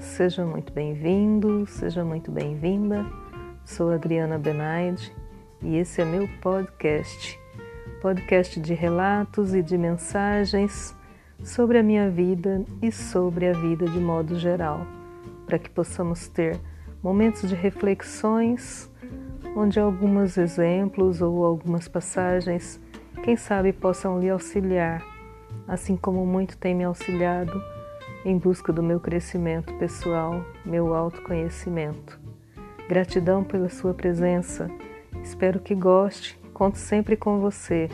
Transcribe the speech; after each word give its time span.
seja 0.00 0.44
muito 0.44 0.70
bem-vindo, 0.70 1.66
seja 1.66 2.04
muito 2.04 2.30
bem-vinda. 2.30 3.06
Sou 3.64 3.90
Adriana 3.90 4.38
Benaide 4.38 5.10
e 5.62 5.76
esse 5.76 6.02
é 6.02 6.04
meu 6.04 6.28
podcast. 6.42 7.40
Podcast 8.02 8.60
de 8.60 8.74
relatos 8.74 9.54
e 9.54 9.62
de 9.62 9.78
mensagens 9.78 10.94
sobre 11.42 11.78
a 11.78 11.82
minha 11.82 12.10
vida 12.10 12.66
e 12.82 12.92
sobre 12.92 13.48
a 13.48 13.54
vida 13.54 13.86
de 13.86 13.98
modo 13.98 14.38
geral, 14.38 14.86
para 15.46 15.58
que 15.58 15.70
possamos 15.70 16.28
ter 16.28 16.60
momentos 17.02 17.48
de 17.48 17.54
reflexões 17.54 18.90
onde 19.56 19.80
alguns 19.80 20.36
exemplos 20.36 21.22
ou 21.22 21.46
algumas 21.46 21.88
passagens, 21.88 22.78
quem 23.22 23.36
sabe, 23.36 23.72
possam 23.72 24.20
lhe 24.20 24.28
auxiliar, 24.28 25.02
assim 25.66 25.96
como 25.96 26.26
muito 26.26 26.58
tem 26.58 26.74
me 26.74 26.84
auxiliado 26.84 27.58
em 28.24 28.38
busca 28.38 28.72
do 28.72 28.82
meu 28.82 28.98
crescimento 28.98 29.72
pessoal, 29.74 30.44
meu 30.64 30.94
autoconhecimento. 30.94 32.18
Gratidão 32.88 33.44
pela 33.44 33.68
sua 33.68 33.92
presença. 33.92 34.70
Espero 35.22 35.60
que 35.60 35.74
goste. 35.74 36.38
Conto 36.52 36.78
sempre 36.78 37.16
com 37.16 37.40
você. 37.40 37.88